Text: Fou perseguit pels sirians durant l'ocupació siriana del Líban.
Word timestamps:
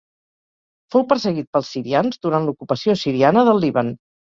Fou 0.95 1.05
perseguit 1.11 1.51
pels 1.59 1.69
sirians 1.75 2.19
durant 2.29 2.49
l'ocupació 2.49 2.99
siriana 3.05 3.47
del 3.53 3.65
Líban. 3.69 3.97